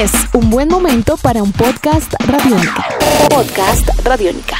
[0.00, 2.86] Es un buen momento para un podcast radiónica.
[3.28, 4.56] Podcast radiónica.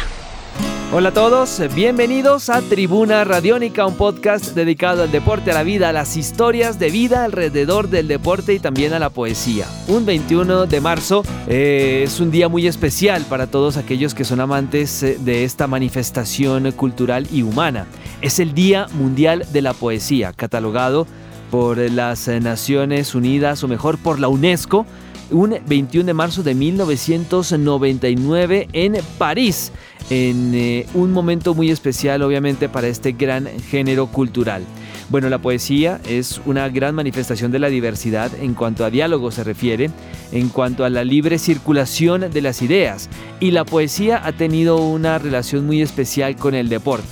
[0.93, 5.89] Hola a todos, bienvenidos a Tribuna Radiónica, un podcast dedicado al deporte, a la vida,
[5.89, 9.67] a las historias de vida alrededor del deporte y también a la poesía.
[9.89, 14.41] Un 21 de marzo eh, es un día muy especial para todos aquellos que son
[14.41, 17.87] amantes eh, de esta manifestación cultural y humana.
[18.21, 21.07] Es el Día Mundial de la Poesía, catalogado
[21.51, 24.85] por las Naciones Unidas o mejor por la UNESCO
[25.31, 29.73] un 21 de marzo de 1999 en París,
[30.11, 34.65] en eh, un momento muy especial obviamente para este gran género cultural.
[35.09, 39.43] Bueno, la poesía es una gran manifestación de la diversidad en cuanto a diálogo se
[39.43, 39.91] refiere,
[40.31, 43.09] en cuanto a la libre circulación de las ideas,
[43.41, 47.09] y la poesía ha tenido una relación muy especial con el deporte.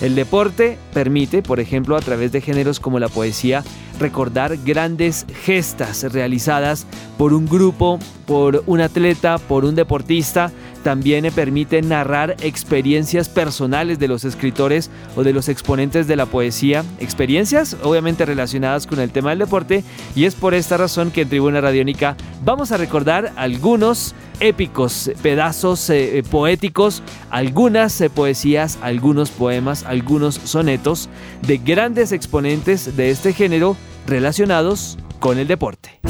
[0.00, 3.62] El deporte permite, por ejemplo, a través de géneros como la poesía,
[3.98, 6.86] recordar grandes gestas realizadas
[7.18, 10.50] por un grupo, por un atleta, por un deportista.
[10.82, 16.84] También permite narrar experiencias personales de los escritores o de los exponentes de la poesía.
[16.98, 19.84] Experiencias obviamente relacionadas con el tema del deporte.
[20.16, 25.88] Y es por esta razón que en Tribuna Radiónica vamos a recordar algunos épicos pedazos
[25.88, 31.08] eh, eh, poéticos, algunas eh, poesías, algunos poemas, algunos sonetos
[31.46, 33.76] de grandes exponentes de este género
[34.06, 36.00] relacionados con el deporte.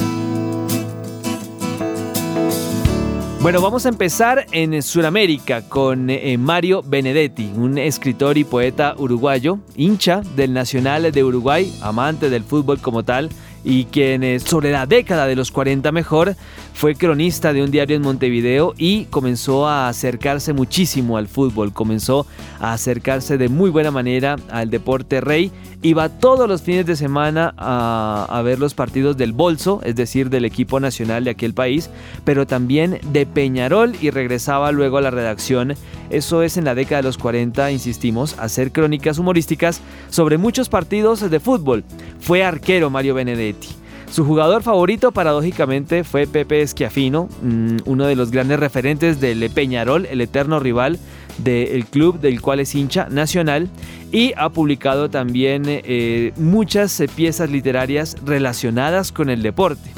[3.42, 9.58] Bueno, vamos a empezar en Sudamérica con eh, Mario Benedetti, un escritor y poeta uruguayo,
[9.74, 13.30] hincha del Nacional de Uruguay, amante del fútbol como tal,
[13.64, 16.36] y quien sobre la década de los 40 mejor
[16.74, 22.26] fue cronista de un diario en Montevideo y comenzó a acercarse muchísimo al fútbol, comenzó
[22.60, 27.54] a acercarse de muy buena manera al deporte rey, iba todos los fines de semana
[27.56, 31.90] a, ver los partidos del Bolso, es decir, del equipo nacional de aquel país,
[32.24, 35.74] pero también de Peñarol y regresaba luego a la redacción,
[36.12, 41.28] eso es en la década de los 40, insistimos, hacer crónicas humorísticas sobre muchos partidos
[41.28, 41.84] de fútbol.
[42.20, 43.68] Fue arquero Mario Benedetti.
[44.12, 50.04] Su jugador favorito, paradójicamente, fue Pepe Schiafino, mm, uno de los grandes referentes del Peñarol,
[50.04, 50.98] el eterno rival
[51.38, 53.70] del club del cual es hincha nacional,
[54.12, 59.90] y ha publicado también eh, muchas eh, piezas literarias relacionadas con el deporte.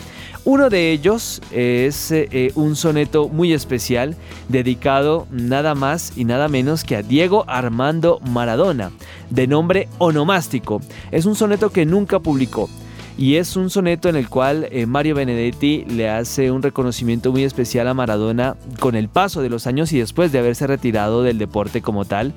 [0.46, 4.14] Uno de ellos es eh, un soneto muy especial
[4.50, 8.90] dedicado nada más y nada menos que a Diego Armando Maradona,
[9.30, 10.82] de nombre onomástico.
[11.10, 12.68] Es un soneto que nunca publicó
[13.16, 17.44] y es un soneto en el cual eh, Mario Benedetti le hace un reconocimiento muy
[17.44, 21.38] especial a Maradona con el paso de los años y después de haberse retirado del
[21.38, 22.34] deporte como tal,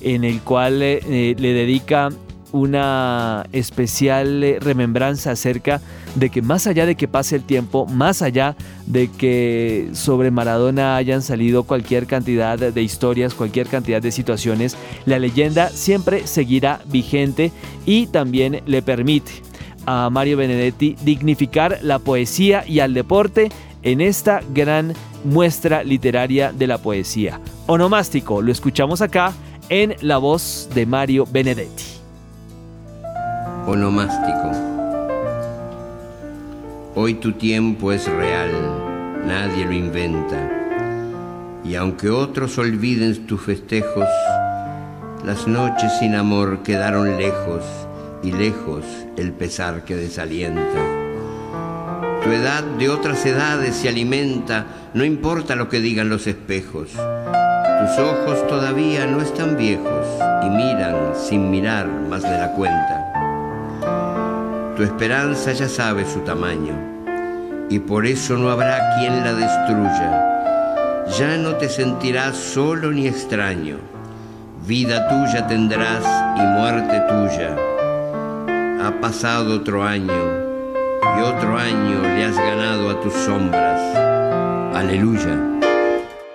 [0.00, 2.08] en el cual eh, le dedica
[2.52, 5.80] una especial remembranza acerca
[6.14, 8.56] de que más allá de que pase el tiempo, más allá
[8.86, 15.18] de que sobre Maradona hayan salido cualquier cantidad de historias, cualquier cantidad de situaciones, la
[15.18, 17.52] leyenda siempre seguirá vigente
[17.86, 19.32] y también le permite
[19.86, 23.50] a Mario Benedetti dignificar la poesía y al deporte
[23.82, 24.92] en esta gran
[25.24, 27.40] muestra literaria de la poesía.
[27.66, 29.32] Onomástico, lo escuchamos acá
[29.68, 31.99] en la voz de Mario Benedetti.
[33.72, 34.50] Onomástico.
[36.96, 38.50] Hoy tu tiempo es real,
[39.24, 40.50] nadie lo inventa.
[41.62, 44.08] Y aunque otros olviden tus festejos,
[45.24, 47.62] las noches sin amor quedaron lejos
[48.24, 48.84] y lejos
[49.16, 50.80] el pesar que desalienta.
[52.24, 56.88] Tu edad de otras edades se alimenta, no importa lo que digan los espejos.
[56.90, 60.06] Tus ojos todavía no están viejos
[60.44, 62.99] y miran sin mirar más de la cuenta.
[64.80, 66.72] Tu esperanza ya sabe su tamaño
[67.68, 71.04] y por eso no habrá quien la destruya.
[71.18, 73.76] Ya no te sentirás solo ni extraño.
[74.66, 76.02] Vida tuya tendrás
[76.34, 77.54] y muerte tuya
[78.82, 80.22] ha pasado otro año
[81.18, 83.82] y otro año le has ganado a tus sombras.
[84.74, 85.49] Aleluya.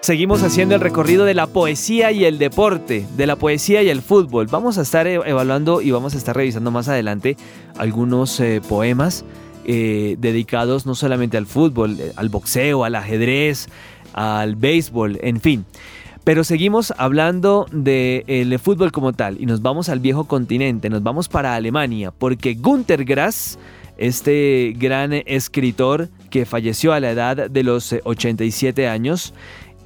[0.06, 4.04] Seguimos haciendo el recorrido de la poesía y el deporte, de la poesía y el
[4.04, 4.46] fútbol.
[4.46, 7.38] Vamos a estar e-, evaluando y vamos a estar revisando más adelante
[7.80, 9.25] algunos eh, poemas
[9.66, 13.68] eh, dedicados no solamente al fútbol, eh, al boxeo, al ajedrez,
[14.13, 15.66] al béisbol, en fin.
[16.24, 21.30] Pero seguimos hablando del fútbol como tal y nos vamos al viejo continente, nos vamos
[21.30, 23.58] para Alemania, porque Günter Grass,
[23.98, 29.34] este gran escritor que falleció a la edad de los 87 años,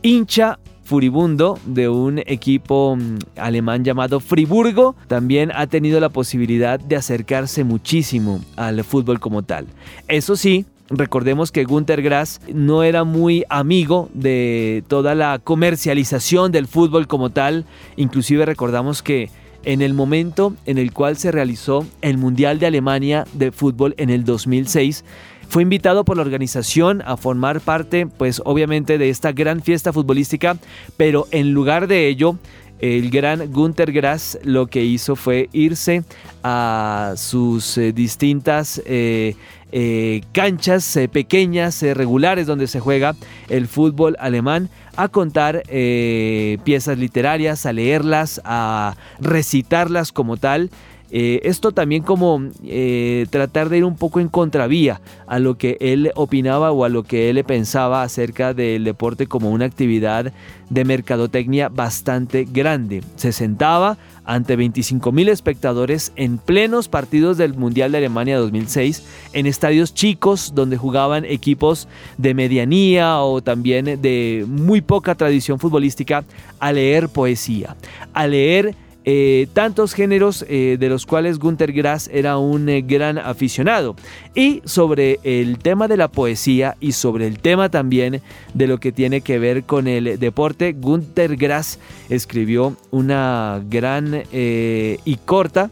[0.01, 6.95] hincha furibundo de un equipo mm, alemán llamado Friburgo, también ha tenido la posibilidad de
[6.95, 9.67] acercarse muchísimo al fútbol como tal.
[10.07, 16.65] Eso sí, Recordemos que Günter Grass no era muy amigo de toda la comercialización del
[16.65, 17.65] fútbol como tal.
[17.95, 19.29] Inclusive recordamos que
[19.65, 24.09] en el momento en el cual se realizó el Mundial de Alemania de Fútbol en
[24.09, 25.05] el 2006,
[25.49, 30.57] fue invitado por la organización a formar parte, pues obviamente, de esta gran fiesta futbolística,
[30.95, 32.37] pero en lugar de ello,
[32.79, 36.03] el gran Günter Grass lo que hizo fue irse
[36.43, 39.35] a sus eh, distintas eh,
[39.71, 43.15] eh, canchas pequeñas, regulares, donde se juega
[43.49, 50.69] el fútbol alemán, a contar piezas literarias, a leerlas, a recitarlas como tal.
[51.11, 55.77] Eh, esto también como eh, tratar de ir un poco en contravía a lo que
[55.79, 60.31] él opinaba o a lo que él pensaba acerca del deporte como una actividad
[60.69, 63.03] de mercadotecnia bastante grande.
[63.15, 69.03] Se sentaba ante 25 mil espectadores en plenos partidos del Mundial de Alemania 2006,
[69.33, 71.87] en estadios chicos donde jugaban equipos
[72.19, 76.23] de medianía o también de muy poca tradición futbolística,
[76.59, 77.75] a leer poesía,
[78.13, 78.75] a leer
[79.05, 83.95] eh, tantos géneros eh, de los cuales Günter Grass era un eh, gran aficionado.
[84.35, 88.21] Y sobre el tema de la poesía y sobre el tema también
[88.53, 91.79] de lo que tiene que ver con el deporte, Günter Grass
[92.09, 95.69] escribió una gran y corta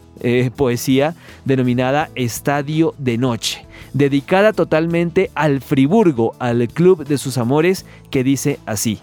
[0.56, 1.14] poesía
[1.44, 8.58] denominada Estadio de Noche dedicada totalmente al Friburgo, al club de sus amores, que dice
[8.66, 9.00] así.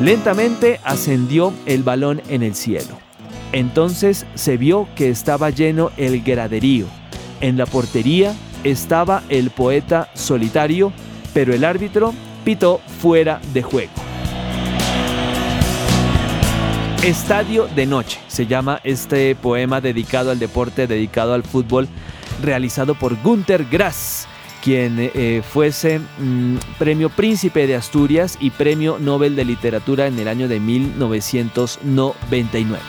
[0.00, 2.96] Lentamente ascendió el balón en el cielo.
[3.50, 6.86] Entonces se vio que estaba lleno el graderío.
[7.40, 10.92] En la portería estaba el poeta solitario,
[11.34, 12.14] pero el árbitro
[12.44, 13.92] pitó fuera de juego.
[17.02, 21.88] Estadio de Noche se llama este poema dedicado al deporte, dedicado al fútbol,
[22.40, 24.28] realizado por Gunther Grass
[24.62, 30.28] quien eh, fuese mm, premio Príncipe de Asturias y premio Nobel de Literatura en el
[30.28, 32.82] año de 1999.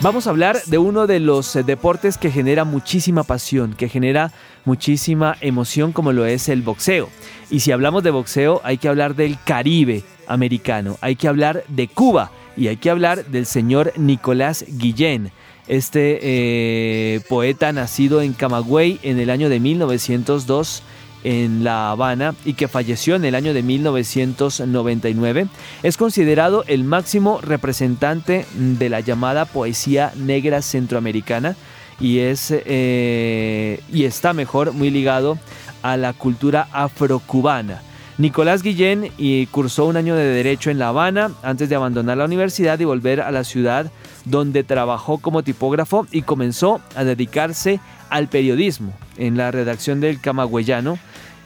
[0.00, 4.32] Vamos a hablar de uno de los eh, deportes que genera muchísima pasión, que genera
[4.64, 7.08] muchísima emoción como lo es el boxeo.
[7.50, 11.88] Y si hablamos de boxeo hay que hablar del Caribe americano, hay que hablar de
[11.88, 15.32] Cuba y hay que hablar del señor Nicolás Guillén
[15.68, 20.82] este eh, poeta nacido en Camagüey en el año de 1902
[21.24, 25.48] en La Habana y que falleció en el año de 1999,
[25.82, 31.56] es considerado el máximo representante de la llamada poesía negra centroamericana
[31.98, 35.36] y, es, eh, y está mejor muy ligado
[35.82, 37.82] a la cultura afrocubana.
[38.18, 42.24] Nicolás Guillén y cursó un año de Derecho en La Habana antes de abandonar la
[42.24, 43.92] universidad y volver a la ciudad
[44.24, 47.78] donde trabajó como tipógrafo y comenzó a dedicarse
[48.08, 50.98] al periodismo en la redacción del Camagüeyano,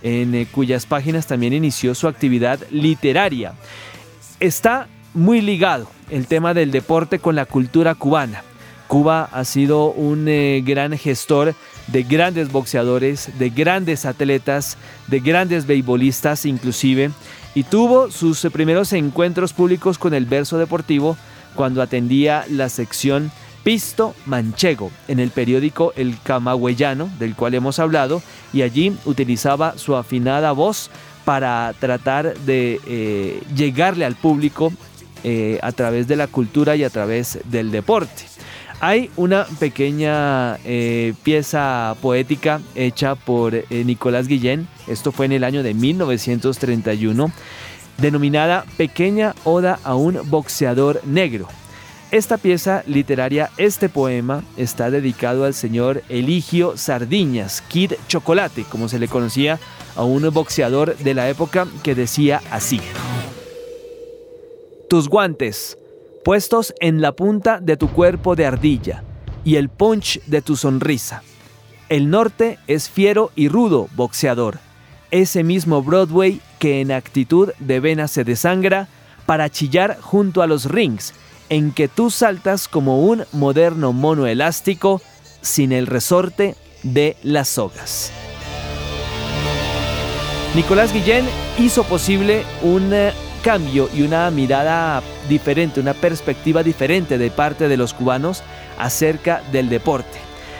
[0.03, 3.55] en eh, cuyas páginas también inició su actividad literaria.
[4.39, 8.45] Está muy ligado el tema del deporte con la cultura cubana.
[8.87, 11.55] Cuba ha sido un eh, gran gestor
[11.93, 14.77] de grandes boxeadores, de grandes atletas,
[15.09, 17.11] de grandes beisbolistas inclusive,
[17.55, 21.17] y tuvo sus primeros encuentros públicos con el verso deportivo
[21.55, 23.33] cuando atendía la sección
[23.65, 29.97] Pisto Manchego en el periódico El Camagüeyano, del cual hemos hablado, y allí utilizaba su
[29.97, 30.91] afinada voz
[31.25, 34.73] para tratar de eh, llegarle al público
[35.23, 38.25] eh, a través de la cultura y a través del deporte.
[38.81, 45.63] Hay una pequeña eh, pieza poética hecha por Nicolás Guillén, esto fue en el año
[45.63, 47.31] de 1931,
[47.99, 51.47] denominada Pequeña Oda a un boxeador negro.
[52.11, 58.99] Esta pieza literaria, este poema, está dedicado al señor Eligio Sardiñas, Kid Chocolate, como se
[58.99, 59.61] le conocía
[59.95, 62.81] a un boxeador de la época que decía así.
[64.89, 65.79] Tus guantes,
[66.25, 69.03] puestos en la punta de tu cuerpo de ardilla,
[69.45, 71.23] y el punch de tu sonrisa.
[71.89, 74.59] El norte es fiero y rudo boxeador,
[75.11, 78.89] ese mismo Broadway que en actitud de vena se desangra
[79.27, 81.15] para chillar junto a los rings,
[81.49, 85.03] en que tú saltas como un moderno mono elástico
[85.41, 88.13] sin el resorte de las sogas.
[90.55, 91.27] Nicolás Guillén
[91.59, 93.13] hizo posible un eh,
[93.43, 98.43] cambio y una mirada diferente, una perspectiva diferente de parte de los cubanos
[98.79, 100.19] acerca del deporte.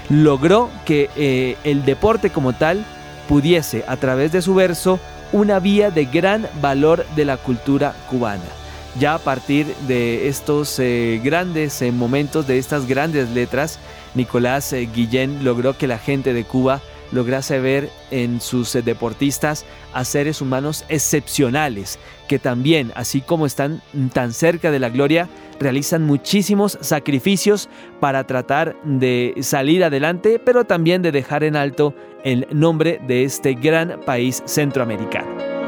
[0.09, 2.83] Logró que eh, el deporte como tal
[3.29, 4.99] pudiese, a través de su verso,
[5.33, 8.43] una vía de gran valor de la cultura cubana.
[8.99, 13.79] ya a partir de estos eh, grandes eh, momentos, de estas grandes letras,
[14.15, 16.81] Nicolás Guillén logró que la gente de Cuba
[17.13, 21.99] lograse ver en sus deportistas a seres humanos excepcionales,
[22.29, 27.69] que también, así como están tan cerca de la gloria, realizan muchísimos sacrificios
[28.01, 33.55] para tratar de salir adelante, pero también de dejar en alto el nombre de este
[33.55, 35.61] gran país centroamericano.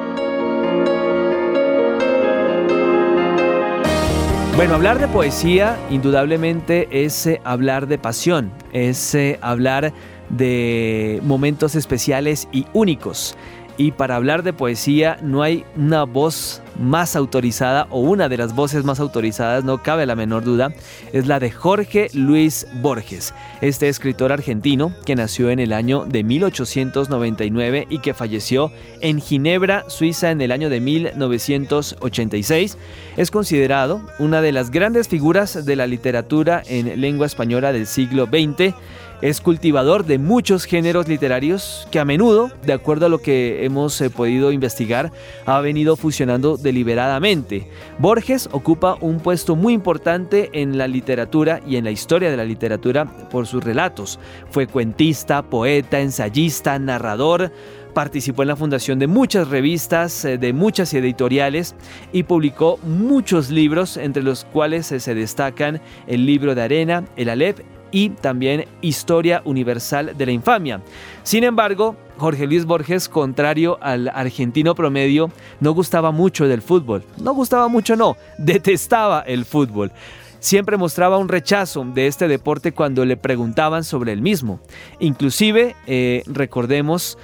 [4.54, 9.94] Bueno, hablar de poesía indudablemente es eh, hablar de pasión, es eh, hablar
[10.32, 13.36] de momentos especiales y únicos.
[13.78, 18.54] Y para hablar de poesía no hay una voz más autorizada o una de las
[18.54, 20.74] voces más autorizadas, no cabe la menor duda,
[21.12, 26.22] es la de Jorge Luis Borges, este escritor argentino que nació en el año de
[26.22, 28.70] 1899 y que falleció
[29.00, 32.76] en Ginebra, Suiza en el año de 1986.
[33.16, 38.26] Es considerado una de las grandes figuras de la literatura en lengua española del siglo
[38.26, 38.74] XX
[39.22, 44.00] es cultivador de muchos géneros literarios que a menudo, de acuerdo a lo que hemos
[44.00, 45.12] eh, podido investigar,
[45.46, 47.68] ha venido fusionando deliberadamente.
[47.98, 52.44] Borges ocupa un puesto muy importante en la literatura y en la historia de la
[52.44, 54.18] literatura por sus relatos.
[54.50, 57.52] Fue cuentista, poeta, ensayista, narrador,
[57.94, 61.76] participó en la fundación de muchas revistas, eh, de muchas editoriales
[62.12, 67.28] y publicó muchos libros, entre los cuales eh, se destacan el libro de arena, el
[67.28, 67.60] Alep
[67.92, 70.80] y también Historia Universal de la Infamia.
[71.22, 75.30] Sin embargo, Jorge Luis Borges, contrario al argentino promedio,
[75.60, 77.04] no gustaba mucho del fútbol.
[77.18, 79.92] No gustaba mucho, no, detestaba el fútbol.
[80.40, 84.58] Siempre mostraba un rechazo de este deporte cuando le preguntaban sobre el mismo.
[84.98, 87.16] Inclusive, eh, recordemos,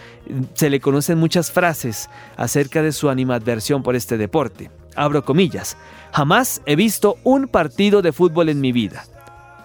[0.55, 4.71] se le conocen muchas frases acerca de su animadversión por este deporte.
[4.95, 5.77] Abro comillas,
[6.13, 9.05] jamás he visto un partido de fútbol en mi vida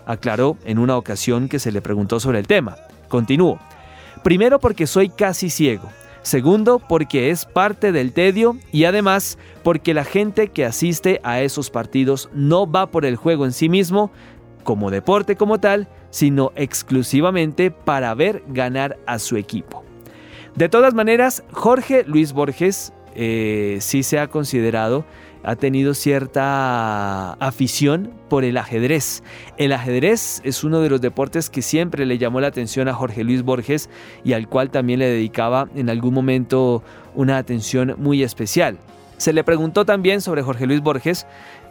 [0.05, 2.75] aclaró en una ocasión que se le preguntó sobre el tema.
[3.07, 3.59] Continúo.
[4.23, 5.89] Primero porque soy casi ciego.
[6.21, 11.69] Segundo, porque es parte del tedio y además porque la gente que asiste a esos
[11.69, 14.09] partidos no va por el juego en sí mismo,
[14.63, 19.83] como deporte como tal, sino exclusivamente para ver ganar a su equipo.
[20.55, 25.05] De todas maneras, Jorge Luis Borges eh, sí se ha considerado
[25.43, 29.23] ha tenido cierta afición por el ajedrez.
[29.57, 33.23] El ajedrez es uno de los deportes que siempre le llamó la atención a Jorge
[33.23, 33.89] Luis Borges
[34.23, 36.83] y al cual también le dedicaba en algún momento
[37.13, 38.77] una atención muy especial.
[39.17, 41.25] Se le preguntó también sobre Jorge Luis Borges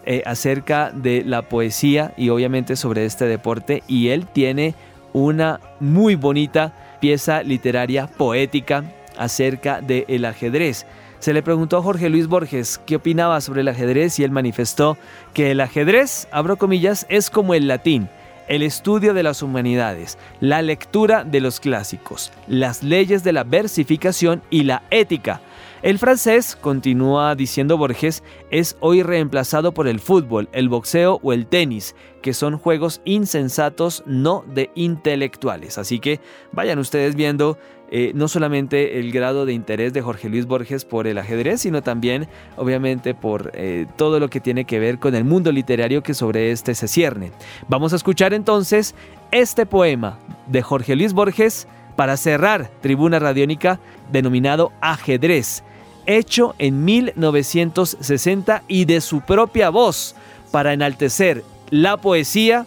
[0.05, 4.75] eh, acerca de la poesía y obviamente sobre este deporte y él tiene
[5.13, 8.85] una muy bonita pieza literaria poética
[9.19, 10.87] acerca del ajedrez.
[11.23, 14.99] Se le preguntó a Jorge Luis Borges qué opinaba sobre el ajedrez y él manifestó
[15.35, 18.09] que el ajedrez, abro comillas, es como el latín,
[18.49, 24.43] el estudio de las humanidades, la lectura de los clásicos, las leyes de la versificación
[24.51, 25.41] y la ética.
[25.83, 28.23] El francés, continúa diciendo Borges,
[28.53, 34.05] es hoy reemplazado por el fútbol, el boxeo o el tenis, que son juegos insensatos
[34.07, 35.79] no de intelectuales.
[35.79, 36.21] Así que
[36.53, 37.59] vayan ustedes viendo
[37.91, 41.83] eh, no solamente el grado de interés de Jorge Luis Borges por el ajedrez, sino
[41.83, 46.15] también obviamente por eh, todo lo que tiene que ver con el mundo literario que
[46.15, 47.33] sobre este se cierne.
[47.67, 48.95] Vamos a escuchar entonces
[49.33, 55.65] este poema de Jorge Luis Borges para cerrar Tribuna Radiónica denominado Ajedrez,
[56.07, 60.15] hecho en 1960 y de su propia voz
[60.51, 62.67] para enaltecer la poesía.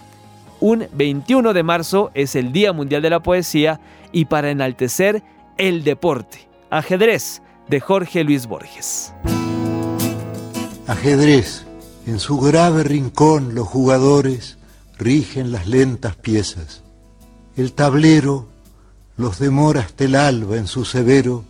[0.60, 3.80] Un 21 de marzo es el Día Mundial de la Poesía
[4.12, 5.22] y para enaltecer
[5.58, 6.48] el deporte.
[6.70, 9.14] Ajedrez de Jorge Luis Borges.
[10.88, 11.66] Ajedrez.
[12.08, 14.58] En su grave rincón los jugadores
[14.98, 16.84] rigen las lentas piezas.
[17.58, 18.48] El tablero
[19.18, 21.46] los demora hasta el alba en su severo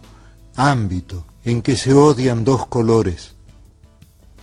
[0.56, 3.36] ámbito en que se odian dos colores.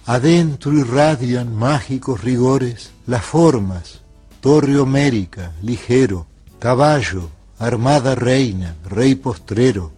[0.06, 4.00] Adentro irradian mágicos rigores las formas,
[4.40, 6.26] torre homérica, ligero,
[6.58, 7.28] caballo,
[7.58, 9.92] armada reina, rey postrero,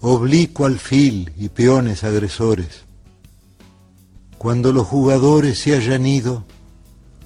[0.00, 2.84] oblicuo alfil y peones agresores.
[4.38, 6.44] Cuando los jugadores se hayan ido,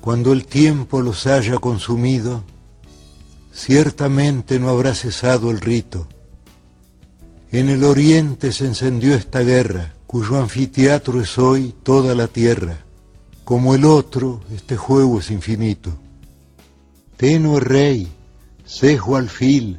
[0.00, 2.42] cuando el tiempo los haya consumido,
[3.52, 6.08] ciertamente no habrá cesado el rito.
[7.54, 12.78] En el oriente se encendió esta guerra, cuyo anfiteatro es hoy toda la tierra.
[13.44, 15.92] Como el otro, este juego es infinito.
[17.16, 18.08] Tenue rey,
[18.66, 19.78] cejo alfil,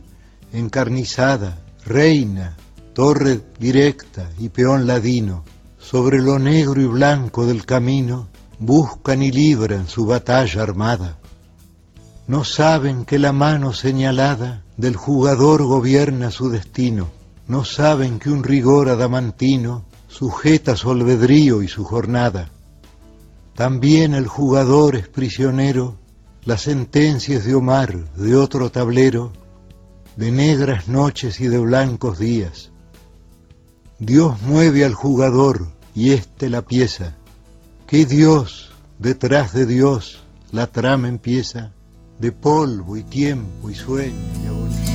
[0.54, 2.56] encarnizada, reina,
[2.94, 5.44] torre directa y peón ladino,
[5.78, 11.18] sobre lo negro y blanco del camino, buscan y libran su batalla armada.
[12.26, 17.10] No saben que la mano señalada del jugador gobierna su destino,
[17.48, 22.50] no saben que un rigor adamantino sujeta su albedrío y su jornada.
[23.56, 25.98] También el jugador es prisionero,
[26.44, 29.32] las sentencias de Omar de otro tablero,
[30.16, 32.72] de negras noches y de blancos días.
[34.00, 37.16] Dios mueve al jugador y éste la pieza.
[37.88, 40.20] Que Dios, detrás de Dios,
[40.52, 41.72] la trama empieza,
[42.20, 44.95] de polvo y tiempo y sueño y agonía.